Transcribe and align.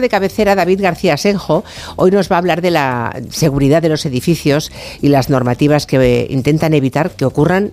de 0.00 0.08
cabecera, 0.08 0.54
David 0.54 0.80
García 0.80 1.16
Senjo, 1.16 1.64
hoy 1.96 2.10
nos 2.10 2.30
va 2.30 2.36
a 2.36 2.38
hablar 2.38 2.62
de 2.62 2.70
la 2.70 3.20
seguridad 3.30 3.82
de 3.82 3.88
los 3.88 4.04
edificios 4.06 4.70
y 5.00 5.08
las 5.08 5.30
normativas 5.30 5.86
que 5.86 6.26
intentan 6.30 6.74
evitar 6.74 7.10
que 7.10 7.24
ocurran 7.24 7.72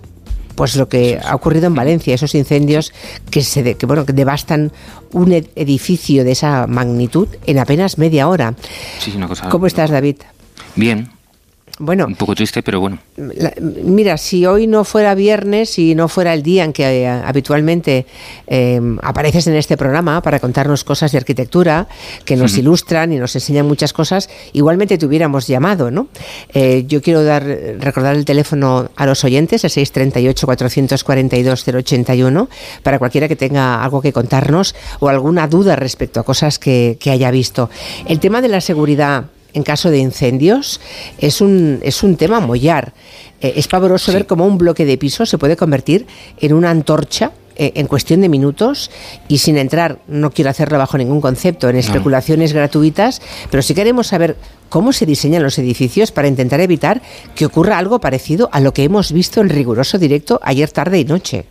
pues 0.54 0.74
lo 0.76 0.88
que 0.88 1.20
ha 1.22 1.34
ocurrido 1.34 1.66
en 1.66 1.74
Valencia, 1.74 2.14
esos 2.14 2.34
incendios 2.34 2.92
que 3.30 3.42
se 3.42 3.76
que, 3.76 3.86
bueno, 3.86 4.06
que 4.06 4.14
devastan 4.14 4.72
un 5.12 5.32
edificio 5.32 6.24
de 6.24 6.32
esa 6.32 6.66
magnitud 6.66 7.28
en 7.46 7.58
apenas 7.58 7.98
media 7.98 8.26
hora. 8.26 8.54
¿Cómo 9.50 9.66
estás, 9.66 9.90
David? 9.90 10.16
Bien, 10.74 11.10
bueno, 11.78 12.06
un 12.06 12.14
poco 12.14 12.34
triste, 12.34 12.62
pero 12.62 12.80
bueno. 12.80 12.98
mira, 13.60 14.16
si 14.16 14.46
hoy 14.46 14.66
no 14.66 14.84
fuera 14.84 15.14
viernes 15.14 15.78
y 15.78 15.94
no 15.94 16.08
fuera 16.08 16.32
el 16.32 16.42
día 16.42 16.64
en 16.64 16.72
que 16.72 16.84
eh, 16.84 17.06
habitualmente 17.06 18.06
eh, 18.46 18.80
apareces 19.02 19.46
en 19.46 19.56
este 19.56 19.76
programa 19.76 20.22
para 20.22 20.40
contarnos 20.40 20.84
cosas 20.84 21.12
de 21.12 21.18
arquitectura 21.18 21.86
que 22.24 22.34
nos 22.34 22.56
ilustran 22.56 23.12
y 23.12 23.16
nos 23.16 23.34
enseñan 23.34 23.66
muchas 23.66 23.92
cosas, 23.92 24.30
igualmente 24.54 24.96
te 24.96 25.04
hubiéramos 25.04 25.46
llamado, 25.46 25.90
¿no? 25.90 26.08
Eh, 26.54 26.84
yo 26.86 27.02
quiero 27.02 27.22
dar 27.24 27.44
recordar 27.44 28.16
el 28.16 28.24
teléfono 28.24 28.88
a 28.96 29.04
los 29.04 29.22
oyentes, 29.24 29.62
el 29.64 29.70
638 29.70 30.46
442 30.46 31.64
081, 31.66 32.48
para 32.82 32.98
cualquiera 32.98 33.28
que 33.28 33.36
tenga 33.36 33.82
algo 33.84 34.00
que 34.00 34.14
contarnos 34.14 34.74
o 35.00 35.08
alguna 35.08 35.46
duda 35.46 35.76
respecto 35.76 36.20
a 36.20 36.22
cosas 36.22 36.58
que, 36.58 36.96
que 36.98 37.10
haya 37.10 37.30
visto. 37.30 37.68
El 38.06 38.18
tema 38.18 38.40
de 38.40 38.48
la 38.48 38.62
seguridad 38.62 39.26
en 39.56 39.62
caso 39.62 39.90
de 39.90 39.98
incendios 39.98 40.80
es 41.18 41.40
un, 41.40 41.80
es 41.82 42.02
un 42.02 42.16
tema 42.16 42.40
mollar. 42.40 42.92
Eh, 43.40 43.54
es 43.56 43.66
pavoroso 43.66 44.12
ver 44.12 44.26
cómo 44.26 44.46
un 44.46 44.58
bloque 44.58 44.84
de 44.84 44.98
piso 44.98 45.26
se 45.26 45.38
puede 45.38 45.56
convertir 45.56 46.06
en 46.38 46.52
una 46.52 46.70
antorcha 46.70 47.32
eh, 47.56 47.72
en 47.76 47.86
cuestión 47.86 48.20
de 48.20 48.28
minutos 48.28 48.90
y 49.28 49.38
sin 49.38 49.56
entrar, 49.56 49.98
no 50.08 50.30
quiero 50.30 50.50
hacerlo 50.50 50.76
bajo 50.76 50.98
ningún 50.98 51.22
concepto, 51.22 51.70
en 51.70 51.76
especulaciones 51.76 52.52
gratuitas, 52.52 53.22
pero 53.50 53.62
sí 53.62 53.74
queremos 53.74 54.08
saber 54.08 54.36
cómo 54.68 54.92
se 54.92 55.06
diseñan 55.06 55.42
los 55.42 55.58
edificios 55.58 56.12
para 56.12 56.28
intentar 56.28 56.60
evitar 56.60 57.00
que 57.34 57.46
ocurra 57.46 57.78
algo 57.78 57.98
parecido 57.98 58.50
a 58.52 58.60
lo 58.60 58.74
que 58.74 58.84
hemos 58.84 59.10
visto 59.10 59.40
en 59.40 59.48
riguroso 59.48 59.98
directo 59.98 60.38
ayer 60.42 60.70
tarde 60.70 61.00
y 61.00 61.04
noche. 61.06 61.46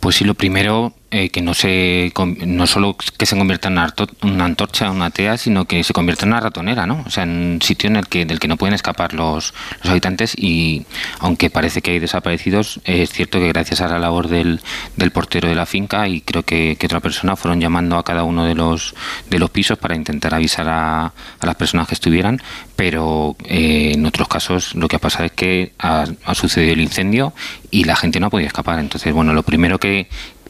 Pues 0.00 0.16
sí, 0.16 0.24
lo 0.24 0.34
primero 0.34 0.92
eh, 1.10 1.30
que 1.30 1.40
no 1.40 1.54
se 1.54 2.12
no 2.44 2.66
solo 2.66 2.94
que 3.16 3.24
se 3.24 3.36
convierta 3.36 3.68
en 3.68 3.78
una 4.22 4.44
antorcha, 4.44 4.90
una 4.90 5.10
tea, 5.10 5.38
sino 5.38 5.64
que 5.64 5.82
se 5.82 5.94
convierta 5.94 6.26
en 6.26 6.32
una 6.32 6.40
ratonera, 6.40 6.86
¿no? 6.86 7.02
O 7.06 7.10
sea, 7.10 7.22
en 7.22 7.30
un 7.30 7.62
sitio 7.62 7.88
en 7.88 7.96
el 7.96 8.08
que 8.08 8.26
del 8.26 8.38
que 8.38 8.46
no 8.46 8.58
pueden 8.58 8.74
escapar 8.74 9.14
los, 9.14 9.54
los 9.82 9.90
habitantes 9.90 10.34
y 10.36 10.84
aunque 11.20 11.48
parece 11.48 11.80
que 11.80 11.92
hay 11.92 11.98
desaparecidos, 11.98 12.80
es 12.84 13.10
cierto 13.10 13.38
que 13.38 13.48
gracias 13.48 13.80
a 13.80 13.88
la 13.88 13.98
labor 13.98 14.28
del, 14.28 14.60
del 14.96 15.10
portero 15.10 15.48
de 15.48 15.54
la 15.54 15.64
finca 15.64 16.08
y 16.08 16.20
creo 16.20 16.42
que, 16.42 16.76
que, 16.78 16.86
otra 16.86 17.00
persona 17.00 17.36
fueron 17.36 17.60
llamando 17.60 17.96
a 17.96 18.04
cada 18.04 18.24
uno 18.24 18.44
de 18.44 18.54
los 18.54 18.94
de 19.30 19.38
los 19.38 19.48
pisos 19.48 19.78
para 19.78 19.94
intentar 19.94 20.34
avisar 20.34 20.68
a, 20.68 21.06
a 21.06 21.46
las 21.46 21.54
personas 21.56 21.88
que 21.88 21.94
estuvieran, 21.94 22.42
pero 22.76 23.36
eh, 23.44 23.92
en 23.94 24.04
otros 24.04 24.28
casos 24.28 24.74
lo 24.74 24.88
que 24.88 24.96
ha 24.96 24.98
pasado 25.00 25.24
es 25.24 25.32
que 25.32 25.72
ha, 25.78 26.04
ha 26.24 26.34
sucedido 26.34 26.74
el 26.74 26.80
incendio 26.80 27.32
y 27.70 27.84
la 27.84 27.96
gente 27.96 28.20
no 28.20 28.26
ha 28.26 28.30
podido 28.30 28.46
escapar. 28.46 28.78
Entonces, 28.78 29.12
bueno, 29.12 29.32
lo 29.32 29.42
primero 29.42 29.78
que, 29.78 30.08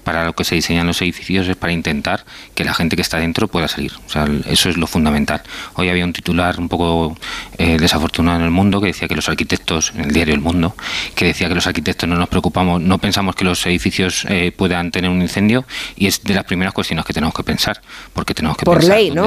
para 0.08 0.24
lo 0.24 0.32
que 0.32 0.42
se 0.42 0.54
diseñan 0.54 0.86
los 0.86 1.02
edificios 1.02 1.46
es 1.48 1.56
para 1.56 1.70
intentar 1.70 2.24
que 2.54 2.64
la 2.64 2.72
gente 2.72 2.96
que 2.96 3.02
está 3.02 3.18
dentro 3.18 3.46
pueda 3.46 3.68
salir. 3.68 3.92
O 4.06 4.08
sea, 4.08 4.26
eso 4.46 4.70
es 4.70 4.78
lo 4.78 4.86
fundamental. 4.86 5.42
Hoy 5.74 5.90
había 5.90 6.02
un 6.02 6.14
titular 6.14 6.58
un 6.58 6.70
poco 6.70 7.14
eh, 7.58 7.76
desafortunado 7.78 8.38
en 8.38 8.44
el 8.44 8.50
mundo 8.50 8.80
que 8.80 8.88
decía 8.88 9.08
que 9.08 9.16
los 9.16 9.28
arquitectos, 9.28 9.92
en 9.94 10.04
el 10.04 10.12
diario 10.12 10.32
El 10.32 10.40
Mundo, 10.40 10.74
que 11.14 11.26
decía 11.26 11.48
que 11.48 11.54
los 11.54 11.66
arquitectos 11.66 12.08
no 12.08 12.16
nos 12.16 12.28
preocupamos, 12.28 12.80
no 12.80 12.98
pensamos 12.98 13.34
que 13.34 13.44
los 13.44 13.66
edificios 13.66 14.24
eh, 14.28 14.52
puedan 14.56 14.90
tener 14.90 15.10
un 15.10 15.20
incendio 15.20 15.64
y 15.96 16.06
es 16.06 16.22
de 16.22 16.34
las 16.34 16.44
primeras 16.44 16.72
cuestiones 16.72 17.04
que 17.04 17.12
tenemos 17.12 17.34
que 17.34 17.42
pensar, 17.42 17.80
porque 18.12 18.34
tenemos 18.34 18.56
que 18.56 18.64
por 18.64 18.78
pensar 18.78 18.96
ley, 18.96 19.10
¿no? 19.10 19.26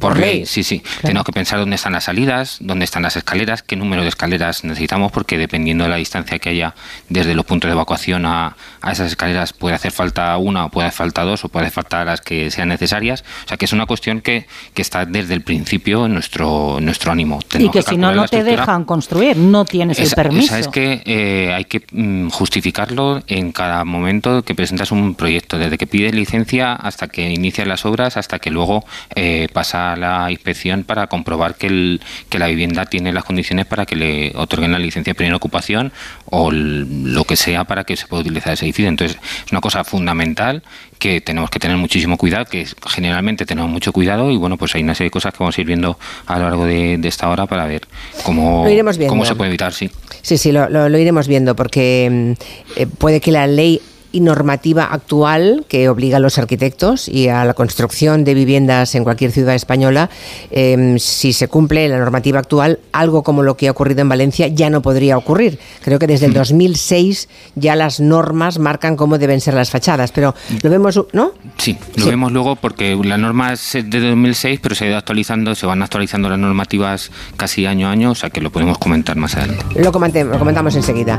por, 0.00 0.18
ley, 0.18 0.44
sí, 0.44 0.62
sí. 0.62 0.82
Tenemos 1.02 1.24
que 1.24 1.32
pensar 1.32 1.58
dónde 1.58 1.76
están 1.76 1.92
las 1.92 2.04
salidas, 2.04 2.58
dónde 2.60 2.84
están 2.84 3.02
las 3.02 3.16
escaleras, 3.16 3.62
qué 3.62 3.76
número 3.76 4.02
de 4.02 4.08
escaleras 4.08 4.64
necesitamos, 4.64 5.12
porque 5.12 5.38
dependiendo 5.38 5.84
de 5.84 5.90
la 5.90 5.96
distancia 5.96 6.38
que 6.38 6.50
haya 6.50 6.74
desde 7.08 7.34
los 7.34 7.44
puntos 7.46 7.68
de 7.68 7.72
evacuación 7.72 8.26
a, 8.26 8.56
a 8.80 8.92
esas 8.92 9.08
escaleras 9.08 9.52
puede 9.52 9.76
hacer 9.76 9.92
falta 9.92 10.36
una 10.36 10.66
o 10.66 10.68
puede 10.70 10.90
faltar 10.90 11.26
dos 11.26 11.44
o 11.44 11.48
puede 11.48 11.70
faltar 11.70 12.06
las 12.06 12.20
que 12.20 12.50
sean 12.50 12.68
necesarias. 12.68 13.24
O 13.44 13.48
sea 13.48 13.56
que 13.56 13.66
es 13.66 13.72
una 13.72 13.86
cuestión 13.86 14.20
que, 14.20 14.46
que 14.74 14.82
está 14.82 15.06
desde 15.06 15.34
el 15.34 15.42
principio 15.42 16.06
en 16.06 16.14
nuestro, 16.14 16.78
nuestro 16.80 17.12
ánimo. 17.12 17.38
Y 17.68 17.70
que, 17.70 17.82
si 17.82 17.96
no, 17.96 18.12
no 18.12 18.26
te 18.26 18.42
dejan 18.42 18.84
construir, 18.84 19.36
no 19.36 19.64
tienes 19.64 19.98
el 19.98 20.10
permiso. 20.10 20.56
es 20.56 20.68
que 20.68 21.02
eh, 21.04 21.52
hay 21.54 21.64
que 21.64 21.82
mm, 21.92 22.28
justificarlo 22.30 23.22
en 23.26 23.52
cada 23.52 23.84
momento 23.84 24.42
que 24.42 24.54
presentas 24.54 24.92
un 24.92 25.14
proyecto, 25.14 25.58
desde 25.58 25.78
que 25.78 25.86
pides 25.86 26.14
licencia 26.14 26.74
hasta 26.74 27.08
que 27.08 27.30
inicias 27.30 27.66
las 27.66 27.84
obras, 27.84 28.16
hasta 28.16 28.38
que 28.38 28.50
luego 28.50 28.84
eh, 29.14 29.48
pasa 29.52 29.96
la 29.96 30.30
inspección 30.30 30.84
para 30.84 31.06
comprobar 31.06 31.54
que, 31.54 31.66
el, 31.68 32.00
que 32.28 32.38
la 32.38 32.46
vivienda 32.46 32.86
tiene 32.86 33.12
las 33.12 33.24
condiciones 33.24 33.66
para 33.66 33.86
que 33.86 33.96
le 33.96 34.32
otorguen 34.34 34.72
la 34.72 34.78
licencia 34.78 35.12
de 35.12 35.14
primera 35.14 35.36
ocupación 35.36 35.92
o 36.30 36.50
lo 36.50 37.24
que 37.24 37.36
sea 37.36 37.64
para 37.64 37.84
que 37.84 37.96
se 37.96 38.06
pueda 38.06 38.22
utilizar 38.22 38.52
ese 38.52 38.64
edificio. 38.64 38.88
Entonces, 38.88 39.18
es 39.46 39.52
una 39.52 39.60
cosa 39.60 39.84
fundamental 39.84 40.62
que 40.98 41.20
tenemos 41.20 41.50
que 41.50 41.58
tener 41.58 41.76
muchísimo 41.76 42.16
cuidado, 42.16 42.44
que 42.44 42.66
generalmente 42.86 43.46
tenemos 43.46 43.70
mucho 43.70 43.92
cuidado 43.92 44.30
y 44.30 44.36
bueno, 44.36 44.56
pues 44.56 44.74
hay 44.74 44.82
una 44.82 44.94
serie 44.94 45.06
de 45.06 45.12
cosas 45.12 45.32
que 45.32 45.38
vamos 45.38 45.56
a 45.56 45.60
ir 45.60 45.66
viendo 45.66 45.98
a 46.26 46.38
lo 46.38 46.44
largo 46.44 46.66
de, 46.66 46.98
esta 47.04 47.28
hora 47.28 47.46
para 47.46 47.66
ver 47.66 47.82
cómo, 48.24 48.66
cómo 49.08 49.24
se 49.24 49.34
puede 49.34 49.48
evitar, 49.48 49.72
sí. 49.72 49.90
Sí, 50.22 50.36
sí, 50.36 50.52
lo, 50.52 50.68
lo 50.68 50.98
iremos 50.98 51.28
viendo 51.28 51.56
porque 51.56 52.08
mm, 52.10 52.80
eh, 52.80 52.86
puede 52.86 53.20
que 53.20 53.32
la 53.32 53.46
ley 53.46 53.80
y 54.12 54.20
normativa 54.20 54.84
actual 54.84 55.64
que 55.68 55.88
obliga 55.88 56.16
a 56.16 56.20
los 56.20 56.38
arquitectos 56.38 57.08
y 57.08 57.28
a 57.28 57.44
la 57.44 57.54
construcción 57.54 58.24
de 58.24 58.34
viviendas 58.34 58.94
en 58.94 59.04
cualquier 59.04 59.32
ciudad 59.32 59.54
española, 59.54 60.10
em, 60.50 60.98
si 60.98 61.32
se 61.32 61.48
cumple 61.48 61.88
la 61.88 61.98
normativa 61.98 62.38
actual, 62.38 62.80
algo 62.92 63.22
como 63.22 63.42
lo 63.42 63.56
que 63.56 63.68
ha 63.68 63.70
ocurrido 63.70 64.00
en 64.00 64.08
Valencia 64.08 64.48
ya 64.48 64.70
no 64.70 64.82
podría 64.82 65.16
ocurrir. 65.16 65.58
Creo 65.82 65.98
que 65.98 66.06
desde 66.06 66.26
el 66.26 66.32
2006 66.32 67.28
mm. 67.28 67.60
ya 67.60 67.76
las 67.76 68.00
normas 68.00 68.58
marcan 68.58 68.96
cómo 68.96 69.18
deben 69.18 69.40
ser 69.40 69.54
las 69.54 69.70
fachadas, 69.70 70.12
pero 70.12 70.34
lo 70.62 70.70
vemos, 70.70 71.00
¿no? 71.12 71.32
Sí, 71.58 71.76
lo 71.96 72.06
vemos 72.06 72.32
luego 72.32 72.56
porque 72.56 72.98
la 73.02 73.18
norma 73.18 73.52
es 73.52 73.72
de 73.72 74.00
2006, 74.00 74.60
pero 74.62 74.74
se 74.74 74.84
ha 74.84 74.88
ido 74.88 74.96
actualizando, 74.96 75.54
se 75.54 75.66
van 75.66 75.82
actualizando 75.82 76.28
las 76.28 76.38
normativas 76.38 77.10
casi 77.36 77.66
año 77.66 77.88
a 77.88 77.92
año, 77.92 78.12
o 78.12 78.14
sea 78.14 78.30
que 78.30 78.40
lo 78.40 78.50
podemos 78.50 78.78
comentar 78.78 79.16
más 79.16 79.36
adelante. 79.36 79.64
Lo, 79.74 79.84
lo 79.84 80.38
comentamos 80.38 80.76
enseguida. 80.76 81.18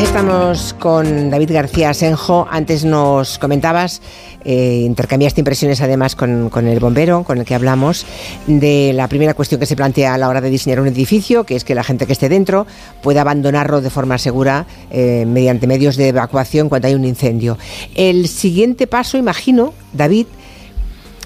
Estamos 0.00 0.74
con 0.78 1.30
David 1.30 1.52
García 1.52 1.94
Senjo. 1.94 2.46
Antes 2.50 2.84
nos 2.84 3.38
comentabas, 3.38 4.02
eh, 4.44 4.82
intercambiaste 4.84 5.40
impresiones 5.40 5.80
además 5.80 6.16
con, 6.16 6.50
el 6.66 6.80
bombero 6.80 7.24
con 7.24 7.38
el 7.38 7.44
que 7.44 7.54
hablamos, 7.54 8.04
de 8.46 8.92
la 8.94 9.08
primera 9.08 9.34
cuestión 9.34 9.60
que 9.60 9.66
se 9.66 9.76
plantea 9.76 10.14
a 10.14 10.18
la 10.18 10.28
hora 10.28 10.40
de 10.40 10.50
diseñar 10.50 10.80
un 10.80 10.88
edificio, 10.88 11.44
que 11.44 11.56
es 11.56 11.64
que 11.64 11.74
la 11.74 11.84
gente 11.84 12.06
que 12.06 12.12
esté 12.12 12.28
dentro 12.28 12.66
pueda 13.02 13.20
abandonarlo 13.20 13.80
de 13.80 13.90
forma 13.90 14.18
segura 14.18 14.66
eh, 14.90 15.24
mediante 15.26 15.66
medios 15.66 15.96
de 15.96 16.08
evacuación 16.08 16.68
cuando 16.68 16.88
hay 16.88 16.94
un 16.94 17.04
incendio. 17.04 17.58
El 17.94 18.28
siguiente 18.28 18.86
paso, 18.86 19.18
imagino, 19.18 19.72
David, 19.92 20.26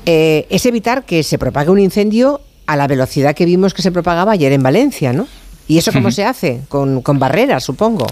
eh, 0.05 0.47
es 0.51 0.67
evitar 0.67 1.05
que 1.05 1.23
se 1.23 1.39
propague 1.39 1.71
un 1.71 1.81
incendio 1.81 2.41
a 2.67 2.77
la 2.77 2.87
velocidad 2.87 3.35
que 3.35 3.47
vimos 3.47 3.75
que 3.75 3.83
se 3.83 3.93
propagaba 3.93 4.33
ayer 4.33 4.53
en 4.53 4.63
Valencia, 4.63 5.13
¿no? 5.13 5.27
¿Y 5.69 5.79
eso 5.79 5.93
cómo 5.93 6.11
se 6.13 6.25
hace? 6.25 6.61
Con, 6.69 7.03
con 7.03 7.19
barreras, 7.19 7.65
supongo. 7.65 8.07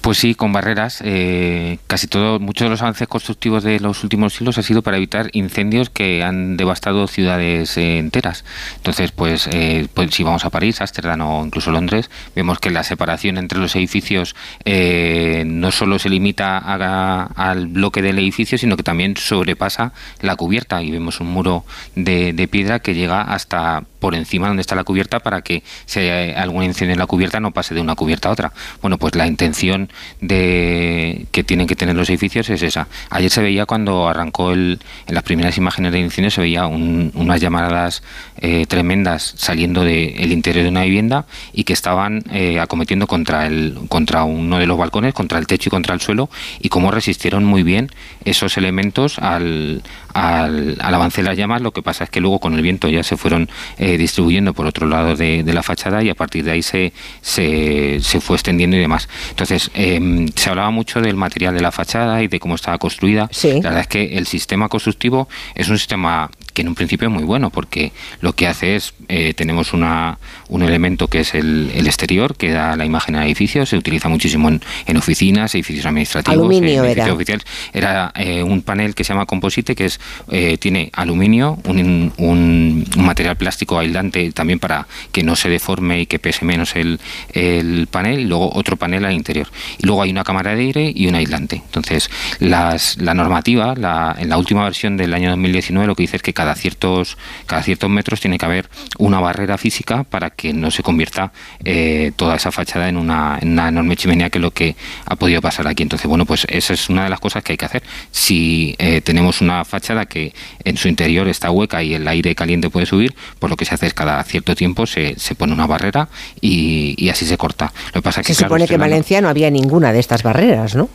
Pues 0.00 0.18
sí, 0.18 0.34
con 0.34 0.52
barreras. 0.52 1.02
Eh, 1.04 1.78
casi 1.86 2.06
todo, 2.06 2.40
muchos 2.40 2.66
de 2.66 2.70
los 2.70 2.82
avances 2.82 3.06
constructivos 3.08 3.62
de 3.62 3.80
los 3.80 4.02
últimos 4.02 4.34
siglos 4.34 4.58
ha 4.58 4.62
sido 4.62 4.82
para 4.82 4.96
evitar 4.96 5.28
incendios 5.32 5.90
que 5.90 6.22
han 6.22 6.56
devastado 6.56 7.06
ciudades 7.06 7.76
eh, 7.76 7.98
enteras. 7.98 8.44
Entonces, 8.76 9.12
pues, 9.12 9.48
eh, 9.52 9.88
pues, 9.92 10.14
si 10.14 10.22
vamos 10.22 10.44
a 10.44 10.50
París, 10.50 10.80
Ámsterdam 10.80 11.20
o 11.20 11.44
incluso 11.44 11.70
Londres, 11.70 12.10
vemos 12.34 12.58
que 12.58 12.70
la 12.70 12.82
separación 12.82 13.38
entre 13.38 13.58
los 13.58 13.76
edificios 13.76 14.34
no 14.64 15.70
solo 15.70 15.98
se 15.98 16.08
limita 16.08 16.58
al 16.58 17.66
bloque 17.66 18.02
del 18.02 18.18
edificio, 18.18 18.58
sino 18.58 18.76
que 18.76 18.82
también 18.82 19.16
sobrepasa 19.16 19.92
la 20.20 20.36
cubierta 20.36 20.82
y 20.82 20.90
vemos 20.90 21.20
un 21.20 21.28
muro 21.28 21.64
de 21.94 22.48
piedra 22.50 22.80
que 22.80 22.94
llega 22.94 23.22
hasta 23.22 23.84
por 24.00 24.14
encima 24.14 24.48
donde 24.48 24.62
está 24.62 24.74
la 24.74 24.84
cubierta 24.84 25.20
para 25.20 25.42
que 25.42 25.62
si 25.86 26.00
hay 26.00 26.32
algún 26.32 26.64
incendio 26.64 26.94
en 26.94 26.98
la 26.98 27.06
cubierta 27.06 27.38
no 27.38 27.52
pase 27.52 27.74
de 27.74 27.80
una 27.80 27.94
cubierta 27.94 28.28
a 28.28 28.32
otra. 28.32 28.52
Bueno, 28.80 28.98
pues 28.98 29.14
la 29.14 29.26
intención 29.26 29.90
de 30.20 31.26
que 31.30 31.44
tienen 31.44 31.66
que 31.66 31.76
tener 31.76 31.94
los 31.94 32.08
edificios 32.10 32.50
es 32.50 32.62
esa. 32.62 32.88
Ayer 33.10 33.30
se 33.30 33.42
veía 33.42 33.66
cuando 33.66 34.08
arrancó 34.08 34.52
el, 34.52 34.80
en 35.06 35.14
las 35.14 35.22
primeras 35.22 35.56
imágenes 35.58 35.92
de 35.92 36.00
incendio 36.00 36.30
se 36.30 36.40
veía 36.40 36.66
unas 36.66 37.40
llamadas 37.40 38.02
eh, 38.38 38.66
tremendas 38.66 39.34
saliendo 39.36 39.84
del 39.84 40.32
interior 40.32 40.64
de 40.64 40.70
una 40.70 40.82
vivienda 40.82 41.26
y 41.52 41.64
que 41.64 41.72
estaban 41.72 42.22
eh, 42.32 42.58
acometiendo 42.58 43.06
contra 43.06 43.46
el 43.46 43.78
contra 43.88 44.24
uno 44.24 44.58
de 44.58 44.66
los 44.66 44.78
balcones, 44.78 45.14
contra 45.14 45.38
el 45.38 45.46
techo 45.46 45.68
y 45.68 45.70
contra 45.70 45.94
el 45.94 46.00
suelo 46.00 46.30
y 46.60 46.68
cómo 46.68 46.90
resistieron 46.90 47.44
muy 47.44 47.62
bien 47.62 47.90
esos 48.24 48.56
elementos 48.56 49.18
al, 49.18 49.82
al, 50.14 50.78
avance 50.80 51.22
de 51.22 51.28
las 51.28 51.36
llamas. 51.36 51.62
Lo 51.62 51.72
que 51.72 51.82
pasa 51.82 52.04
es 52.04 52.10
que 52.10 52.20
luego 52.20 52.38
con 52.38 52.54
el 52.54 52.62
viento 52.62 52.88
ya 52.88 53.02
se 53.02 53.16
fueron 53.16 53.48
eh, 53.78 53.89
distribuyendo 53.98 54.54
por 54.54 54.66
otro 54.66 54.86
lado 54.86 55.16
de, 55.16 55.42
la 55.50 55.62
fachada 55.62 56.02
y 56.02 56.08
a 56.08 56.14
partir 56.14 56.44
de 56.44 56.52
ahí 56.52 56.62
se, 56.62 56.92
se, 57.20 58.00
fue 58.20 58.36
extendiendo 58.36 58.76
y 58.76 58.80
demás. 58.80 59.08
Entonces, 59.30 59.70
em, 59.74 60.28
se 60.34 60.50
hablaba 60.50 60.70
mucho 60.70 61.00
del 61.00 61.16
material 61.16 61.54
de 61.54 61.60
la 61.60 61.72
fachada 61.72 62.22
y 62.22 62.28
de 62.28 62.38
cómo 62.38 62.54
estaba 62.54 62.78
construida. 62.78 63.28
La 63.42 63.60
verdad 63.60 63.80
es 63.80 63.88
que 63.88 64.16
el 64.16 64.26
sistema 64.26 64.68
constructivo 64.68 65.28
es 65.54 65.68
un 65.68 65.78
sistema 65.78 66.30
que 66.52 66.62
en 66.62 66.68
un 66.68 66.74
principio 66.74 67.08
es 67.08 67.14
muy 67.14 67.24
bueno 67.24 67.50
porque 67.50 67.92
lo 68.20 68.32
que 68.34 68.46
hace 68.46 68.76
es, 68.76 68.94
eh, 69.08 69.34
tenemos 69.34 69.72
una, 69.72 70.18
un 70.48 70.62
elemento 70.62 71.08
que 71.08 71.20
es 71.20 71.34
el, 71.34 71.70
exterior, 71.86 72.36
que 72.36 72.50
da 72.50 72.76
la 72.76 72.84
imagen 72.84 73.16
al 73.16 73.26
edificio, 73.26 73.66
se 73.66 73.76
utiliza 73.76 74.08
muchísimo 74.08 74.48
en, 74.48 74.96
oficinas, 74.96 75.54
edificios 75.54 75.86
administrativos, 75.86 76.38
aluminio 76.38 76.84
en 76.84 76.90
edificios 76.90 77.14
oficiales. 77.14 77.46
Era 77.72 78.12
eh, 78.14 78.42
un 78.42 78.62
panel 78.62 78.94
que 78.94 79.04
se 79.04 79.12
llama 79.12 79.26
composite, 79.26 79.74
que 79.74 79.86
es 79.86 80.00
eh, 80.30 80.58
tiene 80.58 80.90
aluminio, 80.94 81.58
un, 81.64 82.12
un, 82.16 82.86
material 82.96 83.36
plástico 83.36 83.78
aislante 83.78 84.30
también 84.32 84.58
para 84.58 84.86
que 85.12 85.22
no 85.22 85.36
se 85.36 85.48
deforme 85.48 86.02
y 86.02 86.06
que 86.06 86.18
pese 86.18 86.44
menos 86.44 86.76
el, 86.76 87.00
el 87.32 87.88
panel, 87.90 88.20
y 88.20 88.24
luego 88.24 88.50
otro 88.54 88.76
panel 88.76 89.04
al 89.04 89.12
interior. 89.12 89.48
Y 89.78 89.86
luego 89.86 90.02
hay 90.02 90.10
una 90.10 90.24
cámara 90.24 90.54
de 90.54 90.62
aire 90.62 90.92
y 90.94 91.06
un 91.06 91.14
aislante. 91.14 91.56
Entonces, 91.56 92.10
las, 92.38 92.98
la 92.98 93.14
normativa, 93.14 93.74
la, 93.76 94.14
en 94.18 94.28
la 94.28 94.38
última 94.38 94.64
versión 94.64 94.96
del 94.96 95.14
año 95.14 95.30
2019, 95.30 95.86
lo 95.86 95.94
que 95.94 96.02
dice 96.02 96.16
es 96.16 96.22
que 96.22 96.32
cada 96.40 96.54
ciertos, 96.54 97.18
cada 97.44 97.62
ciertos 97.62 97.90
metros 97.90 98.18
tiene 98.18 98.38
que 98.38 98.46
haber 98.46 98.70
una 98.96 99.20
barrera 99.20 99.58
física 99.58 100.04
para 100.04 100.30
que 100.30 100.54
no 100.54 100.70
se 100.70 100.82
convierta 100.82 101.32
eh, 101.66 102.12
toda 102.16 102.36
esa 102.36 102.50
fachada 102.50 102.88
en 102.88 102.96
una, 102.96 103.38
enorme 103.42 103.94
chimenea, 103.94 104.30
que 104.30 104.38
es 104.38 104.42
lo 104.42 104.50
que 104.50 104.74
ha 105.04 105.16
podido 105.16 105.42
pasar 105.42 105.68
aquí. 105.68 105.82
Entonces, 105.82 106.06
bueno, 106.06 106.24
pues 106.24 106.46
esa 106.48 106.72
es 106.72 106.88
una 106.88 107.04
de 107.04 107.10
las 107.10 107.20
cosas 107.20 107.44
que 107.44 107.52
hay 107.52 107.56
que 107.58 107.66
hacer. 107.66 107.82
Si 108.10 108.74
eh, 108.78 109.02
tenemos 109.02 109.42
una 109.42 109.66
fachada 109.66 110.06
que 110.06 110.32
en 110.64 110.78
su 110.78 110.88
interior 110.88 111.28
está 111.28 111.50
hueca 111.50 111.82
y 111.82 111.92
el 111.92 112.08
aire 112.08 112.34
caliente 112.34 112.70
puede 112.70 112.86
subir, 112.86 113.14
pues 113.38 113.50
lo 113.50 113.58
que 113.58 113.66
se 113.66 113.74
hace 113.74 113.86
es 113.88 113.92
cada 113.92 114.24
cierto 114.24 114.54
tiempo 114.54 114.86
se, 114.86 115.18
se 115.18 115.34
pone 115.34 115.52
una 115.52 115.66
barrera 115.66 116.08
y, 116.40 117.06
así 117.10 117.26
se 117.26 117.36
corta. 117.36 117.70
Lo 117.88 118.00
que 118.00 118.02
pasa 118.02 118.22
se 118.22 118.32
supone 118.32 118.66
que 118.66 118.76
en 118.76 118.80
Valencia 118.80 119.20
no 119.20 119.28
había 119.28 119.50
ninguna 119.50 119.92
de 119.92 120.00
estas 120.00 120.22
barreras, 120.22 120.74
¿no? 120.74 120.88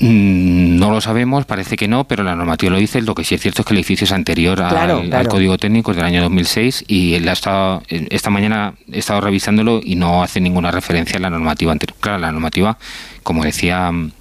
Mm, 0.00 0.78
no 0.78 0.90
lo 0.90 1.00
sabemos, 1.00 1.44
parece 1.44 1.76
que 1.76 1.88
no, 1.88 2.04
pero 2.04 2.22
la 2.22 2.36
normativa 2.36 2.70
lo 2.70 2.78
dice. 2.78 3.02
Lo 3.02 3.14
que 3.14 3.24
sí 3.24 3.34
es 3.34 3.40
cierto 3.40 3.62
es 3.62 3.66
que 3.66 3.74
el 3.74 3.78
edificio 3.78 4.04
es 4.04 4.12
anterior 4.12 4.60
al, 4.62 5.28
código 5.28 5.58
técnico 5.58 5.92
del 5.92 6.04
año 6.04 6.22
2006 6.22 6.84
y 6.86 7.14
él 7.14 7.28
ha 7.28 7.32
estado, 7.32 7.82
esta 7.88 8.30
mañana 8.30 8.74
he 8.92 8.98
estado 8.98 9.20
revisándolo 9.20 9.80
y 9.82 9.96
no 9.96 10.22
hace 10.22 10.40
ninguna 10.40 10.70
referencia 10.70 11.18
a 11.18 11.20
la 11.20 11.30
normativa 11.30 11.72
anterior. 11.72 11.96
Claro, 12.00 12.18
la 12.18 12.30
normativa, 12.30 12.78
como 13.24 13.44
decía 13.44 13.90
mm, 13.90 14.12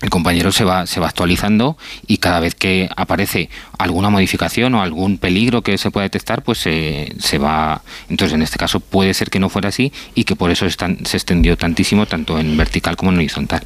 el 0.00 0.10
compañero 0.10 0.52
se 0.52 0.64
va, 0.64 0.86
se 0.86 1.00
va 1.00 1.08
actualizando 1.08 1.76
y 2.06 2.18
cada 2.18 2.40
vez 2.40 2.54
que 2.54 2.88
aparece 2.96 3.50
alguna 3.78 4.10
modificación 4.10 4.74
o 4.74 4.82
algún 4.82 5.18
peligro 5.18 5.62
que 5.62 5.76
se 5.78 5.90
pueda 5.90 6.04
detectar, 6.04 6.42
pues 6.42 6.58
se, 6.58 7.14
se 7.18 7.38
va. 7.38 7.82
Entonces, 8.08 8.34
en 8.34 8.42
este 8.42 8.58
caso, 8.58 8.80
puede 8.80 9.14
ser 9.14 9.30
que 9.30 9.40
no 9.40 9.48
fuera 9.48 9.70
así 9.70 9.92
y 10.14 10.24
que 10.24 10.36
por 10.36 10.50
eso 10.50 10.66
se 10.68 11.16
extendió 11.16 11.56
tantísimo, 11.56 12.06
tanto 12.06 12.38
en 12.38 12.56
vertical 12.56 12.96
como 12.96 13.10
en 13.10 13.18
horizontal. 13.18 13.62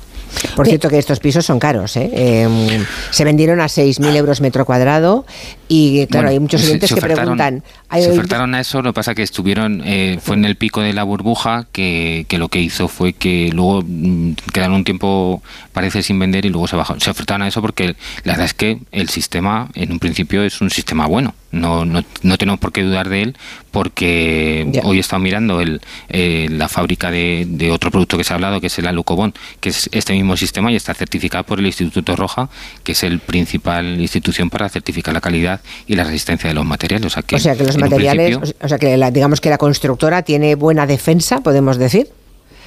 Por 0.56 0.66
cierto 0.66 0.88
que 0.88 0.98
estos 0.98 1.20
pisos 1.20 1.44
son 1.44 1.58
caros, 1.58 1.96
¿eh? 1.96 2.10
Em, 2.12 2.84
se 3.10 3.24
vendieron 3.24 3.60
a 3.60 3.66
6.000 3.66 4.16
euros 4.16 4.40
metro 4.40 4.64
cuadrado 4.64 5.26
y 5.74 6.06
claro, 6.06 6.28
hay 6.28 6.38
muchos 6.38 6.62
oyentes 6.62 6.92
que 6.92 7.00
preguntan... 7.00 7.62
se 7.90 8.10
ofertaron 8.10 8.54
a 8.54 8.60
eso, 8.60 8.82
lo 8.82 8.92
que 8.92 8.96
pasa 8.96 9.14
que 9.14 9.22
estuvieron, 9.22 9.82
eh, 9.86 10.18
fue 10.20 10.36
en 10.36 10.44
el 10.44 10.56
pico 10.56 10.82
de 10.82 10.92
la 10.92 11.02
burbuja 11.02 11.66
que, 11.72 12.26
que 12.28 12.36
lo 12.36 12.50
que 12.50 12.60
hizo 12.60 12.88
fue 12.88 13.14
que 13.14 13.50
luego 13.54 13.82
mm, 13.82 14.32
quedaron 14.52 14.76
un 14.76 14.84
tiempo, 14.84 15.42
parece, 15.72 16.02
sin 16.02 16.18
vender 16.18 16.44
y 16.44 16.50
luego 16.50 16.68
se 16.68 16.76
bajó. 16.76 17.00
Se 17.00 17.10
ofertaron 17.10 17.40
a 17.40 17.48
eso 17.48 17.62
porque 17.62 17.96
la 18.24 18.34
verdad 18.34 18.44
es 18.44 18.52
que 18.52 18.80
el 18.92 19.08
sistema 19.08 19.70
en 19.74 19.92
un 19.92 19.98
principio 19.98 20.42
es 20.42 20.60
un 20.60 20.68
sistema 20.68 21.06
bueno 21.06 21.34
no, 21.52 21.84
no, 21.84 22.02
no, 22.22 22.38
tenemos 22.38 22.58
por 22.58 22.72
qué 22.72 22.82
dudar 22.82 23.10
de 23.10 23.22
él 23.22 23.36
porque 23.70 24.80
hoy 24.84 24.96
he 24.96 25.00
estado 25.00 25.20
mirando 25.20 25.60
el, 25.60 25.80
eh, 26.08 26.48
la 26.50 26.68
fábrica 26.68 27.10
de, 27.10 27.44
de, 27.46 27.70
otro 27.70 27.90
producto 27.90 28.16
que 28.16 28.24
se 28.24 28.32
ha 28.32 28.36
hablado, 28.36 28.60
que 28.60 28.66
es 28.66 28.78
el 28.78 28.86
Alucobón, 28.86 29.34
que 29.60 29.68
es 29.68 29.88
este 29.92 30.14
mismo 30.14 30.36
sistema 30.36 30.72
y 30.72 30.76
está 30.76 30.94
certificado 30.94 31.44
por 31.44 31.58
el 31.58 31.66
Instituto 31.66 32.16
Roja, 32.16 32.48
que 32.84 32.92
es 32.92 33.02
el 33.02 33.20
principal 33.20 34.00
institución 34.00 34.50
para 34.50 34.68
certificar 34.68 35.14
la 35.14 35.20
calidad 35.20 35.60
y 35.86 35.96
la 35.96 36.04
resistencia 36.04 36.48
de 36.48 36.54
los 36.54 36.64
materiales. 36.64 37.06
O 37.06 37.10
sea 37.10 37.22
que, 37.22 37.36
los 37.64 37.78
materiales, 37.78 38.38
o 38.60 38.68
sea 38.68 38.78
que 38.78 38.96
digamos 39.12 39.40
que 39.40 39.50
la 39.50 39.58
constructora 39.58 40.22
tiene 40.22 40.54
buena 40.54 40.86
defensa, 40.86 41.40
podemos 41.40 41.78
decir. 41.78 42.08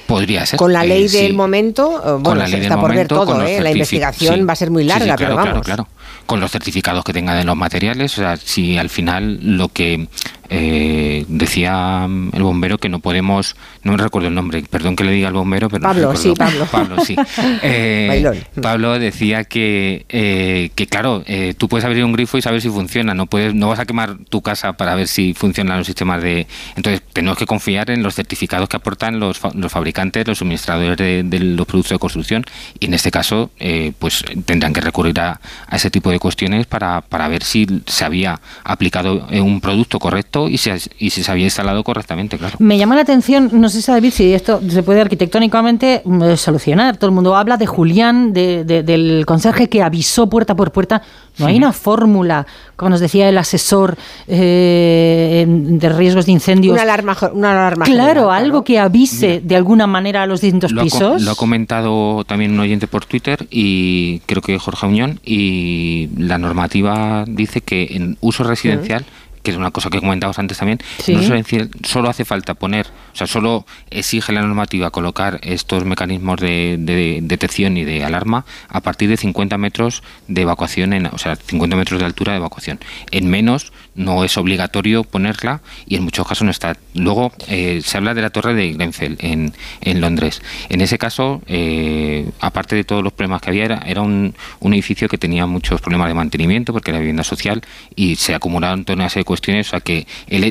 Podría 0.06 0.46
ser. 0.46 0.56
Con 0.56 0.72
la 0.72 0.84
ley 0.84 1.08
del 1.08 1.34
momento, 1.34 2.00
eh, 2.04 2.18
bueno, 2.20 2.44
está 2.44 2.80
por 2.80 2.94
ver 2.94 3.08
todo, 3.08 3.42
¿eh? 3.42 3.60
la 3.60 3.72
investigación 3.72 4.46
va 4.48 4.52
a 4.52 4.56
ser 4.56 4.70
muy 4.70 4.84
larga, 4.84 5.16
pero 5.16 5.34
vamos. 5.34 5.48
Claro, 5.48 5.62
claro. 5.62 5.88
Con 6.26 6.40
los 6.40 6.50
certificados 6.50 7.04
que 7.04 7.12
tenga 7.12 7.34
de 7.34 7.44
los 7.44 7.56
materiales, 7.56 8.12
o 8.18 8.22
sea, 8.22 8.36
si 8.36 8.78
al 8.78 8.88
final 8.88 9.38
lo 9.42 9.68
que 9.68 10.08
eh, 10.50 11.24
decía 11.28 12.06
mm, 12.08 12.30
el 12.34 12.42
bombero 12.42 12.78
que 12.78 12.88
no 12.88 13.00
podemos, 13.00 13.56
no 13.82 13.92
me 13.92 13.98
recuerdo 13.98 14.28
el 14.28 14.34
nombre, 14.34 14.62
perdón 14.68 14.96
que 14.96 15.04
le 15.04 15.12
diga 15.12 15.28
al 15.28 15.34
bombero, 15.34 15.68
pero 15.68 15.82
Pablo, 15.86 16.14
sí, 16.16 16.32
Pablo. 16.36 16.66
Pablo, 16.70 17.04
sí. 17.04 17.16
Eh, 17.62 18.44
Pablo 18.60 18.98
decía 18.98 19.44
que, 19.44 20.04
eh, 20.08 20.70
que 20.74 20.86
claro, 20.86 21.24
tú 21.58 21.68
puedes 21.68 21.84
abrir 21.84 22.04
un 22.04 22.12
grifo 22.12 22.38
y 22.38 22.42
saber 22.42 22.60
si 22.60 22.68
funciona, 22.68 23.14
no 23.14 23.26
puedes, 23.26 23.54
no 23.54 23.68
vas 23.68 23.78
a 23.78 23.86
quemar 23.86 24.16
tu 24.28 24.42
casa 24.42 24.74
para 24.74 24.94
ver 24.94 25.08
si 25.08 25.34
funcionan 25.34 25.78
los 25.78 25.86
sistemas 25.86 26.22
de. 26.22 26.46
Entonces 26.76 27.02
tenemos 27.12 27.38
que 27.38 27.46
confiar 27.46 27.90
en 27.90 28.02
los 28.02 28.14
certificados 28.14 28.68
que 28.68 28.76
aportan 28.76 29.18
los, 29.18 29.40
los 29.54 29.72
fabricantes, 29.72 30.26
los 30.26 30.38
suministradores 30.38 30.96
de, 30.96 31.38
los 31.40 31.66
productos 31.66 31.92
de 31.92 31.98
construcción 31.98 32.44
y 32.78 32.86
en 32.86 32.94
este 32.94 33.10
caso, 33.10 33.50
pues 33.98 34.24
tendrán 34.44 34.72
que 34.72 34.80
recurrir 34.80 35.18
a, 35.20 35.40
a, 35.66 35.76
ese 35.76 35.90
tipo 35.90 36.10
de 36.10 36.18
cuestiones 36.18 36.66
para, 36.66 37.00
para 37.00 37.28
ver 37.28 37.42
si 37.42 37.66
se 37.86 38.04
había 38.04 38.40
aplicado 38.64 39.26
un 39.30 39.60
producto 39.60 39.98
correcto 39.98 40.35
y, 40.48 40.58
si 40.58 40.70
y 40.98 41.10
se 41.10 41.30
había 41.30 41.44
instalado 41.44 41.82
correctamente, 41.82 42.38
claro. 42.38 42.56
Me 42.58 42.78
llama 42.78 42.94
la 42.94 43.02
atención, 43.02 43.50
no 43.52 43.68
sé, 43.68 43.80
David, 43.90 44.12
si 44.12 44.34
esto 44.34 44.60
se 44.68 44.82
puede 44.82 45.00
arquitectónicamente 45.00 46.02
mm, 46.04 46.34
solucionar. 46.36 46.96
Todo 46.96 47.08
el 47.08 47.14
mundo 47.14 47.34
habla 47.36 47.56
de 47.56 47.66
Julián, 47.66 48.32
de, 48.32 48.64
del 48.64 49.24
conserje 49.26 49.68
que 49.68 49.82
avisó 49.82 50.28
puerta 50.28 50.54
por 50.54 50.72
puerta. 50.72 51.02
No 51.38 51.46
hay 51.46 51.56
una 51.56 51.72
fórmula, 51.72 52.46
como 52.76 52.90
nos 52.90 53.00
decía 53.00 53.28
el 53.28 53.36
asesor 53.36 53.96
eh, 54.26 55.44
de 55.46 55.88
riesgos 55.90 56.26
de 56.26 56.32
incendios. 56.32 56.72
Una 56.72 56.82
alarma, 56.82 57.16
una 57.32 57.50
alarma 57.52 57.84
Claro, 57.84 58.30
algo 58.30 58.64
que 58.64 58.78
avise 58.78 59.40
de 59.44 59.56
alguna 59.56 59.86
manera 59.86 60.22
a 60.22 60.26
los 60.26 60.40
distintos 60.40 60.72
pisos. 60.72 61.22
lo 61.22 61.32
ha 61.32 61.34
comentado 61.34 62.24
también 62.24 62.52
un 62.52 62.60
oyente 62.60 62.86
por 62.86 63.04
Twitter 63.04 63.46
y 63.50 64.20
creo 64.20 64.42
que 64.42 64.58
Jorge 64.58 64.86
Unión 64.86 65.20
y 65.24 66.08
la 66.16 66.38
normativa 66.38 67.24
dice 67.26 67.60
que 67.60 67.88
en 67.90 68.16
uso 68.20 68.44
residencial 68.44 69.04
que 69.46 69.52
es 69.52 69.56
una 69.56 69.70
cosa 69.70 69.90
que 69.90 70.00
comentamos 70.00 70.40
antes 70.40 70.58
también, 70.58 70.80
no 71.06 71.22
solo 71.84 72.10
hace 72.10 72.24
falta 72.24 72.54
poner, 72.54 72.88
o 73.12 73.16
sea, 73.16 73.28
solo 73.28 73.64
exige 73.90 74.32
la 74.32 74.42
normativa 74.42 74.90
colocar 74.90 75.38
estos 75.44 75.84
mecanismos 75.84 76.40
de, 76.40 77.20
detección 77.22 77.76
y 77.76 77.84
de 77.84 78.02
alarma 78.02 78.44
a 78.68 78.80
partir 78.80 79.08
de 79.08 79.16
50 79.16 79.56
metros 79.56 80.02
de 80.26 80.42
evacuación, 80.42 80.94
en, 80.94 81.06
o 81.06 81.18
sea, 81.18 81.36
50 81.36 81.76
metros 81.76 82.00
de 82.00 82.06
altura 82.06 82.32
de 82.32 82.38
evacuación. 82.38 82.80
En 83.12 83.30
menos 83.30 83.72
no 83.96 84.24
es 84.24 84.36
obligatorio 84.36 85.04
ponerla 85.04 85.60
y 85.86 85.96
en 85.96 86.04
muchos 86.04 86.26
casos 86.26 86.44
no 86.44 86.50
está. 86.50 86.76
Luego 86.94 87.32
eh, 87.48 87.80
se 87.82 87.96
habla 87.96 88.14
de 88.14 88.22
la 88.22 88.30
torre 88.30 88.54
de 88.54 88.72
Grenfell 88.74 89.16
en, 89.20 89.52
en 89.80 90.00
Londres. 90.00 90.42
En 90.68 90.80
ese 90.80 90.98
caso, 90.98 91.42
eh, 91.46 92.30
aparte 92.40 92.76
de 92.76 92.84
todos 92.84 93.02
los 93.02 93.12
problemas 93.12 93.40
que 93.42 93.50
había, 93.50 93.64
era, 93.64 93.82
era 93.86 94.02
un, 94.02 94.34
un, 94.60 94.74
edificio 94.74 95.08
que 95.08 95.18
tenía 95.18 95.46
muchos 95.46 95.80
problemas 95.80 96.08
de 96.08 96.14
mantenimiento 96.14 96.72
porque 96.72 96.90
era 96.90 97.00
vivienda 97.00 97.24
social 97.24 97.62
y 97.94 98.16
se 98.16 98.34
acumularon 98.34 98.84
toda 98.84 98.96
una 98.96 99.08
serie 99.08 99.22
de 99.22 99.26
cuestiones. 99.26 99.68
O 99.68 99.70
sea 99.70 99.80
que 99.80 100.06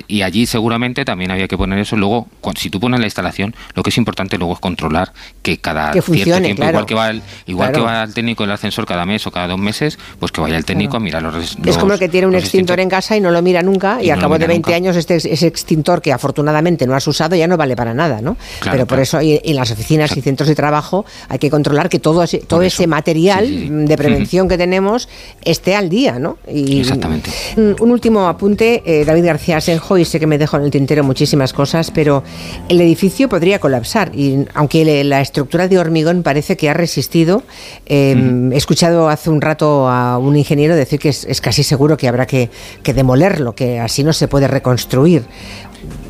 y 0.07 0.21
allí 0.21 0.45
seguramente 0.45 1.05
también 1.05 1.31
había 1.31 1.47
que 1.47 1.57
poner 1.57 1.79
eso. 1.79 1.95
Luego, 1.95 2.27
si 2.55 2.69
tú 2.69 2.79
pones 2.79 2.99
la 2.99 3.05
instalación, 3.05 3.55
lo 3.73 3.83
que 3.83 3.89
es 3.89 3.97
importante 3.97 4.37
luego 4.37 4.53
es 4.53 4.59
controlar 4.59 5.13
que 5.41 5.57
cada 5.57 5.93
cierto 5.93 6.41
tiempo, 6.41 6.63
igual 6.63 6.85
que 6.85 6.95
va 6.95 7.09
el, 7.09 7.21
igual 7.45 7.71
que 7.71 7.81
va 7.81 8.03
el 8.03 8.13
técnico 8.13 8.43
del 8.43 8.51
ascensor 8.51 8.85
cada 8.85 9.05
mes 9.05 9.25
o 9.27 9.31
cada 9.31 9.47
dos 9.47 9.59
meses, 9.59 9.99
pues 10.19 10.31
que 10.31 10.41
vaya 10.41 10.57
el 10.57 10.65
técnico 10.65 10.97
a 10.97 10.99
mirar 10.99 11.21
los, 11.21 11.35
los, 11.35 11.67
Es 11.67 11.77
como 11.77 11.93
el 11.93 11.99
que 11.99 12.09
tiene 12.09 12.27
un 12.27 12.35
extintor 12.35 12.79
en 12.79 12.89
casa 12.89 13.15
y 13.15 13.21
no 13.21 13.31
lo 13.35 13.41
mira 13.41 13.61
nunca 13.61 14.01
y, 14.01 14.09
al 14.09 14.19
cabo 14.19 14.39
de 14.39 14.47
20 14.47 14.73
años 14.73 14.95
este 14.95 15.15
ese 15.15 15.47
extintor 15.47 16.01
que 16.01 16.13
afortunadamente 16.13 16.87
no 16.87 16.95
has 16.95 17.07
usado 17.07 17.35
ya 17.35 17.47
no 17.47 17.57
vale 17.57 17.75
para 17.75 17.93
nada, 17.93 18.21
¿no? 18.21 18.37
Pero 18.63 18.85
por 18.87 18.99
eso 18.99 19.19
en 19.21 19.55
las 19.55 19.71
oficinas 19.71 20.15
y 20.15 20.21
centros 20.21 20.47
de 20.47 20.55
trabajo 20.55 21.05
hay 21.29 21.39
que 21.39 21.49
controlar 21.49 21.89
que 21.89 21.99
todo 21.99 22.23
ese, 22.23 22.39
todo 22.39 22.61
ese 22.61 22.87
material 22.87 23.85
de 23.85 23.97
prevención 23.97 24.47
que 24.47 24.57
tenemos 24.57 25.07
esté 25.43 25.75
al 25.75 25.89
día, 25.89 26.19
¿no? 26.19 26.37
Y, 26.51 26.79
Exactamente. 26.79 27.29
Un, 27.57 27.91
último 27.91 28.27
apunte, 28.27 28.83
eh, 28.85 29.05
David 29.05 29.25
García 29.25 29.61
Senjo, 29.61 29.97
y 29.97 30.05
sé 30.05 30.19
que 30.19 30.27
me 30.27 30.37
dejo 30.37 30.57
en 30.57 30.63
el 30.63 30.71
tintero 30.71 31.03
muchísimas 31.03 31.53
cosas, 31.53 31.91
pero 31.91 32.23
el 32.69 32.81
edificio 32.81 33.29
podría 33.29 33.59
colapsar 33.59 34.11
y 34.15 34.45
aunque 34.53 35.03
la 35.03 35.21
estructura 35.21 35.67
de 35.67 35.77
hormigón 35.77 36.23
parece 36.23 36.57
que 36.57 36.69
ha 36.69 36.73
resistido, 36.73 37.43
em, 37.85 38.51
he 38.51 38.57
escuchado 38.57 39.09
hace 39.09 39.29
un 39.29 39.41
rato 39.41 39.87
a 39.87 40.17
un 40.17 40.35
ingeniero 40.35 40.75
decir 40.75 40.99
que 40.99 41.09
es, 41.09 41.41
casi 41.41 41.63
seguro 41.63 41.97
que 41.97 42.07
habrá 42.07 42.25
que, 42.25 42.49
que 42.83 42.93
demolerlo, 43.25 43.55
que 43.55 43.79
así 43.79 44.03
no 44.03 44.13
se 44.13 44.27
puede 44.27 44.48
reconstruir. 44.48 45.24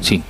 Sí, 0.01 0.21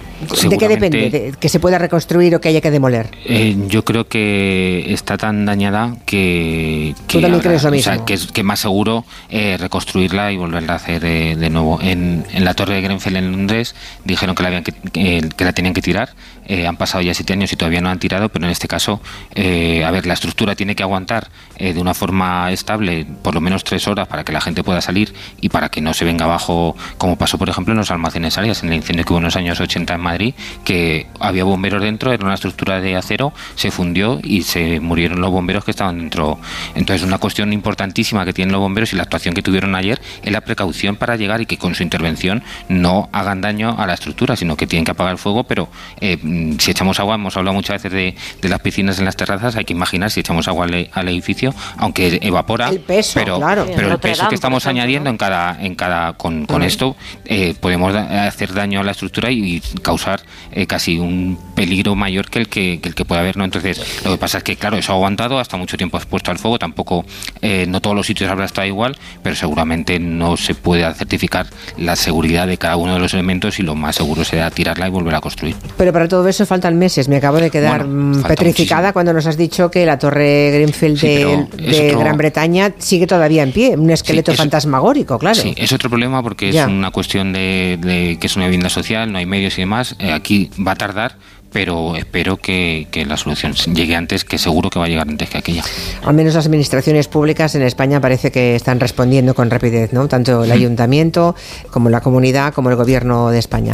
¿De 0.50 0.58
qué 0.58 0.68
depende? 0.68 1.10
¿De 1.10 1.34
¿Que 1.40 1.50
se 1.50 1.60
pueda 1.60 1.78
reconstruir 1.78 2.34
o 2.36 2.42
que 2.42 2.50
haya 2.50 2.62
que 2.62 2.72
demoler? 2.72 3.10
Eh, 3.26 3.56
yo 3.68 3.84
creo 3.84 4.08
que 4.08 4.94
está 4.94 5.18
tan 5.18 5.46
dañada 5.46 5.98
que... 6.06 6.96
¿Tú 7.08 7.20
también 7.22 7.42
crees 7.42 7.64
lo 7.64 7.72
mismo? 7.72 7.92
O 7.92 7.96
sea, 7.96 8.06
que 8.06 8.14
es 8.14 8.28
que 8.28 8.42
más 8.42 8.60
seguro 8.60 9.06
eh, 9.30 9.58
reconstruirla 9.60 10.32
y 10.32 10.38
volverla 10.38 10.74
a 10.74 10.76
hacer 10.78 11.04
eh, 11.06 11.36
de 11.36 11.50
nuevo. 11.50 11.80
En, 11.82 12.26
en, 12.32 12.46
la 12.46 12.54
torre 12.54 12.76
de 12.76 12.82
Grenfell 12.82 13.18
en 13.18 13.32
Londres 13.32 13.76
dijeron 14.06 14.36
que 14.36 14.44
la, 14.44 14.48
habían 14.48 14.64
que, 14.64 14.74
que 14.74 15.44
la 15.44 15.54
tenían 15.54 15.74
que 15.74 15.82
tirar. 15.82 16.10
Han 16.48 16.78
pasado 16.78 17.02
ya 17.02 17.14
siete 17.14 17.34
años 17.34 17.52
y 17.52 17.56
todavía 17.56 17.82
no 17.82 17.90
han 17.90 18.00
tirado, 18.00 18.30
pero 18.30 18.46
en 18.46 18.52
este 18.52 18.68
caso, 18.68 19.02
a 19.36 19.92
ver, 19.92 20.06
la 20.06 20.14
estructura 20.14 20.56
tiene 20.56 20.76
que 20.76 20.84
aguantar 20.84 21.30
de 21.58 21.80
una 21.80 21.94
forma 21.94 22.52
estable 22.52 23.06
por 23.22 23.34
lo 23.34 23.42
menos 23.42 23.64
tres 23.64 23.88
horas 23.88 24.08
para 24.08 24.24
que 24.24 24.32
la 24.32 24.42
gente 24.42 24.64
pueda 24.64 24.82
salir 24.82 25.14
y 25.42 25.50
para 25.50 25.70
que 25.70 25.82
no 25.82 25.94
se 25.94 26.06
venga 26.06 26.26
abajo, 26.26 26.76
como 26.98 27.18
pasó, 27.18 27.38
por 27.38 27.50
ejemplo, 27.50 27.74
en 27.74 27.80
los 27.80 27.92
almacenes 27.92 28.38
áreas, 28.38 28.64
en 28.64 28.70
el 28.70 28.76
incendio 28.76 29.06
que 29.06 29.14
hubo 29.14 29.20
en 29.20 29.26
los 29.26 29.36
años 29.36 29.60
80 29.60 29.94
en 29.94 30.02
Madrid, 30.02 30.34
que 30.64 31.08
había 31.20 31.44
bomberos 31.44 31.82
dentro, 31.82 32.12
era 32.12 32.26
una 32.26 32.36
estructura 32.36 32.82
de 32.82 32.96
acero, 32.96 33.34
se 33.56 33.72
fundió 33.72 34.20
y 34.24 34.44
se 34.44 34.80
murieron 34.80 35.22
los 35.22 35.32
bomberos 35.32 35.64
que 35.66 35.72
estaban 35.72 35.98
dentro. 35.98 36.40
Entonces, 36.76 37.06
una 37.06 37.18
cuestión 37.18 37.54
importantísima 37.54 38.26
que 38.26 38.34
tienen 38.34 38.52
los 38.52 38.62
bomberos 38.62 38.94
y 38.94 38.96
la 38.96 39.04
actuación 39.04 39.34
que 39.34 39.42
tuvieron 39.42 39.76
ayer 39.76 40.02
es 40.24 40.32
la 40.32 40.42
precaución 40.42 40.96
para 40.96 41.16
llegar 41.16 41.42
y 41.42 41.46
que 41.46 41.58
con 41.58 41.76
su 41.76 41.84
intervención 41.84 42.44
no 42.70 43.10
hagan 43.12 43.42
daño 43.42 43.76
a 43.78 43.88
la 43.88 43.94
estructura, 43.94 44.36
sino 44.36 44.56
que 44.56 44.68
tienen 44.68 44.86
que 44.86 44.92
apagar 44.92 45.14
el 45.14 45.18
fuego, 45.18 45.44
pero 45.44 45.70
eh, 46.02 46.18
si 46.60 46.72
echamos 46.72 47.00
agua, 47.00 47.16
hemos 47.16 47.36
hablado 47.38 47.54
muchas 47.54 47.82
veces 47.82 47.92
de, 47.92 48.16
de, 48.42 48.50
las 48.50 48.60
piscinas 48.60 49.00
en 49.00 49.06
las 49.06 49.16
terrazas, 49.16 49.56
hay 49.56 49.66
que 49.66 49.74
imaginar 49.74 50.12
si 50.12 50.20
echamos 50.20 50.48
agua 50.48 50.66
al, 50.66 50.90
al 50.92 51.10
edificio, 51.10 51.54
aunque 51.78 52.20
evapora, 52.22 52.70
el 52.70 52.80
peso, 52.80 53.14
pero, 53.16 53.38
claro. 53.38 53.66
pero 53.76 53.92
el 53.92 54.00
peso 54.00 54.28
que 54.30 54.36
estamos 54.36 54.66
añadiendo 54.68 55.10
en 55.10 55.18
cada, 55.18 55.58
en 55.62 55.76
cada 55.76 56.14
con, 56.14 56.46
con 56.46 56.64
esto, 56.64 56.96
eh, 57.26 57.56
podemos 57.60 57.96
hacer 57.96 58.54
daño 58.54 58.80
a 58.80 58.84
la 58.84 58.92
estructura 58.92 59.32
y, 59.32 59.56
y 59.56 59.62
causar 59.82 60.22
eh, 60.52 60.68
casi 60.68 61.00
un 61.00 61.38
peligro 61.56 61.96
mayor 61.96 62.30
que 62.30 62.40
el 62.40 62.48
que, 62.48 62.80
que, 62.82 62.90
el 62.90 62.96
que 62.96 63.06
puede 63.06 63.22
haber, 63.22 63.38
¿no? 63.38 63.44
Entonces, 63.44 64.04
lo 64.04 64.12
que 64.12 64.18
pasa 64.18 64.40
es 64.40 64.44
que, 64.44 64.56
claro, 64.56 64.78
eso 64.78 64.92
ha 64.94 64.96
aguantado, 64.96 65.40
hasta 65.40 65.58
mucho 65.58 65.78
tiempo 65.78 65.98
expuesto 65.98 66.32
al 66.32 66.40
fuego, 66.40 66.60
tampoco, 66.60 67.06
eh, 67.42 67.66
no 67.68 67.82
todos 67.82 67.96
los 67.96 68.08
sitios 68.08 68.30
habrá 68.30 68.46
estado 68.46 68.68
igual, 68.68 68.98
pero 69.24 69.36
seguramente 69.36 70.00
no 70.00 70.38
se 70.38 70.56
puede 70.56 70.92
certificar 70.94 71.48
la 71.78 71.96
seguridad 71.96 72.48
de 72.48 72.58
cada 72.58 72.78
uno 72.78 72.94
de 72.94 73.00
los 73.00 73.14
elementos 73.14 73.60
y 73.60 73.64
lo 73.64 73.76
más 73.76 73.96
seguro 73.96 74.24
será 74.24 74.50
tirarla 74.52 74.88
y 74.88 74.92
volver 74.92 75.16
a 75.16 75.22
construir. 75.22 75.56
Pero 75.78 75.94
para 75.94 76.08
todo 76.08 76.24
eso 76.28 76.46
faltan 76.46 76.78
meses. 76.78 77.08
Me 77.08 77.18
acabo 77.18 77.38
de 77.38 77.50
quedar 77.50 77.86
bueno, 77.86 78.22
petrificada 78.28 78.82
muchísimo. 78.82 78.94
cuando 78.94 79.14
nos 79.14 79.26
has 79.28 79.38
dicho 79.38 79.70
que 79.70 79.86
la 79.86 79.98
torre 79.98 80.52
Greenfield 80.54 80.98
sí, 80.98 81.08
de, 81.08 81.48
de 81.58 81.88
otro... 81.88 82.00
Gran 82.00 82.18
Bretaña 82.18 82.74
sigue 82.78 83.08
todavía 83.08 83.44
en 83.44 83.52
pie, 83.52 83.76
un 83.78 83.90
esqueleto 83.90 84.32
sí, 84.32 84.38
fantasmagórico, 84.38 85.18
claro. 85.20 85.40
Sí, 85.40 85.54
es 85.58 85.72
otro 85.74 85.90
problema 85.90 86.22
porque 86.22 86.52
ya. 86.52 86.64
es 86.64 86.68
una 86.70 86.92
cuestión 86.92 87.34
de, 87.34 87.78
de, 87.82 88.18
que 88.20 88.28
es 88.28 88.36
una 88.36 88.46
vivienda 88.46 88.70
social, 88.70 89.12
no 89.12 89.18
hay 89.18 89.26
medios 89.26 89.58
y 89.58 89.62
demás. 89.62 89.96
Eh, 90.00 90.12
aquí 90.12 90.50
va 90.66 90.72
a 90.74 90.76
tardar, 90.76 91.18
pero 91.56 91.96
espero 91.96 92.36
que, 92.36 92.86
que, 92.92 93.06
la 93.06 93.16
solución 93.16 93.54
llegue 93.54 93.96
antes, 93.96 94.26
que 94.26 94.38
seguro 94.38 94.70
que 94.70 94.78
va 94.78 94.86
a 94.86 94.88
llegar 94.90 95.08
antes 95.08 95.30
que 95.30 95.38
aquella. 95.38 95.64
Al 96.04 96.14
menos 96.14 96.34
las 96.34 96.46
administraciones 96.48 97.08
públicas 97.08 97.56
en 97.56 97.62
España 97.62 98.02
parece 98.02 98.30
que 98.30 98.58
están 98.58 98.78
respondiendo 98.82 99.34
con 99.34 99.50
rapidez, 99.50 99.94
¿no? 99.94 100.10
Tanto 100.10 100.44
el 100.44 100.52
ayuntamiento 100.52 101.34
como 101.72 101.90
la 101.90 102.02
comunidad, 102.02 102.54
como 102.54 102.72
el 102.72 102.76
gobierno 102.76 103.30
de 103.30 103.40
España. 103.40 103.74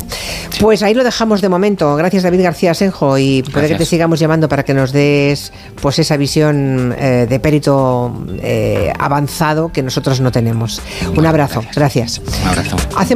Sí. 0.51 0.59
Pues 0.61 0.83
ahí 0.83 0.93
lo 0.93 1.03
dejamos 1.03 1.41
de 1.41 1.49
momento. 1.49 1.95
Gracias 1.95 2.21
David 2.21 2.43
García 2.43 2.75
Senjo 2.75 3.17
y 3.17 3.41
puede 3.41 3.69
que 3.69 3.75
te 3.75 3.85
sigamos 3.85 4.19
llamando 4.19 4.47
para 4.47 4.61
que 4.63 4.75
nos 4.75 4.91
des 4.91 5.51
pues 5.81 5.97
esa 5.97 6.17
visión 6.17 6.93
eh, 6.99 7.25
de 7.27 7.39
perito 7.39 8.13
eh, 8.43 8.93
avanzado 8.99 9.71
que 9.71 9.81
nosotros 9.81 10.21
no 10.21 10.31
tenemos. 10.31 10.83
Un 11.17 11.25
abrazo. 11.25 11.63
Gracias. 11.75 12.21
Gracias. 12.21 12.21
Un 12.43 12.47
abrazo. 12.47 12.77
Hace 12.95 13.09